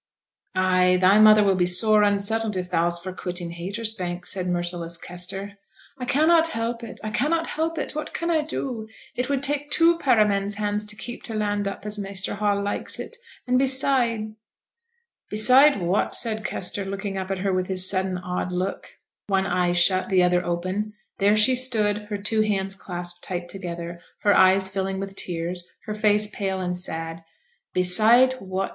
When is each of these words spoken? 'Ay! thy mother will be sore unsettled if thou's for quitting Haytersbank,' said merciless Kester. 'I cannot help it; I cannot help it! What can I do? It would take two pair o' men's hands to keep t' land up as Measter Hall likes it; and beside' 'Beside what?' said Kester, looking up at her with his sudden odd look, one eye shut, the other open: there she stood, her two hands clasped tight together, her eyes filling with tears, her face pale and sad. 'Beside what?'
'Ay! 0.55 0.97
thy 0.99 1.19
mother 1.19 1.43
will 1.43 1.53
be 1.53 1.67
sore 1.67 2.01
unsettled 2.01 2.57
if 2.57 2.71
thou's 2.71 2.97
for 2.97 3.13
quitting 3.13 3.51
Haytersbank,' 3.51 4.25
said 4.25 4.47
merciless 4.47 4.97
Kester. 4.97 5.59
'I 5.99 6.05
cannot 6.05 6.47
help 6.47 6.81
it; 6.81 6.99
I 7.03 7.11
cannot 7.11 7.45
help 7.45 7.77
it! 7.77 7.93
What 7.93 8.11
can 8.11 8.31
I 8.31 8.41
do? 8.41 8.87
It 9.15 9.29
would 9.29 9.43
take 9.43 9.69
two 9.69 9.99
pair 9.99 10.19
o' 10.19 10.27
men's 10.27 10.55
hands 10.55 10.87
to 10.87 10.95
keep 10.95 11.21
t' 11.21 11.35
land 11.35 11.67
up 11.67 11.85
as 11.85 11.99
Measter 11.99 12.33
Hall 12.33 12.59
likes 12.63 12.97
it; 12.97 13.15
and 13.45 13.59
beside' 13.59 14.33
'Beside 15.29 15.75
what?' 15.79 16.15
said 16.15 16.43
Kester, 16.43 16.83
looking 16.83 17.15
up 17.15 17.29
at 17.29 17.37
her 17.37 17.53
with 17.53 17.67
his 17.67 17.87
sudden 17.87 18.17
odd 18.17 18.51
look, 18.51 18.89
one 19.27 19.45
eye 19.45 19.71
shut, 19.71 20.09
the 20.09 20.23
other 20.23 20.43
open: 20.43 20.93
there 21.19 21.37
she 21.37 21.53
stood, 21.55 22.07
her 22.09 22.17
two 22.17 22.41
hands 22.41 22.73
clasped 22.73 23.23
tight 23.23 23.49
together, 23.49 24.01
her 24.21 24.35
eyes 24.35 24.67
filling 24.67 24.99
with 24.99 25.15
tears, 25.15 25.69
her 25.85 25.93
face 25.93 26.25
pale 26.27 26.59
and 26.59 26.75
sad. 26.75 27.23
'Beside 27.75 28.33
what?' 28.41 28.69